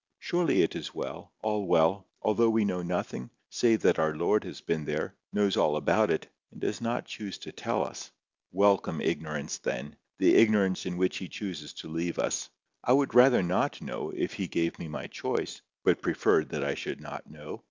Surely 0.17 0.63
it 0.63 0.75
is 0.75 0.95
well, 0.95 1.31
all 1.43 1.67
well, 1.67 2.07
although 2.23 2.49
we 2.49 2.65
know 2.65 2.81
nothing, 2.81 3.29
save 3.51 3.83
that 3.83 3.99
our 3.99 4.15
Lord 4.15 4.43
has 4.45 4.59
been 4.59 4.83
there, 4.83 5.13
knows 5.31 5.55
all 5.55 5.75
about 5.75 6.09
it, 6.09 6.25
and 6.51 6.59
does 6.59 6.81
not 6.81 7.05
choose 7.05 7.37
to 7.37 7.51
tell 7.51 7.83
us. 7.85 8.09
Welcome 8.51 8.99
ignorarance 8.99 9.59
then! 9.59 9.95
the 10.17 10.33
ignorance 10.37 10.87
in 10.87 10.97
which 10.97 11.17
he 11.17 11.27
chooses 11.27 11.71
to 11.73 11.87
leave 11.87 12.17
us. 12.17 12.49
I 12.83 12.93
would 12.93 13.13
rather 13.13 13.43
not 13.43 13.79
know, 13.79 14.09
if 14.15 14.33
He 14.33 14.47
gave 14.47 14.79
me 14.79 14.87
my 14.87 15.05
choice, 15.05 15.61
but 15.83 16.01
preferred 16.01 16.49
that 16.49 16.63
I 16.63 16.73
should 16.73 16.99
not 16.99 17.29
know." 17.29 17.59